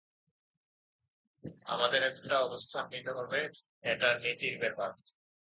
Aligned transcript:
আমাদের 1.65 2.01
একটা 2.03 2.35
অবস্থান 2.39 2.85
নিতে 2.91 3.11
হবে: 3.11 3.39
এটা 3.83 4.09
নীতির 4.19 4.55
ব্যাপার। 4.59 4.89